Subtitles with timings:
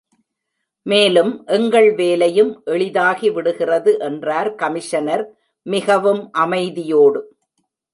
[0.85, 5.25] மேலும், எங்கள் வேலையும் எளிதாகி விடுகிறது என்றார் கமிஷனர்
[5.65, 7.21] மிகவும் அமைதியோடு.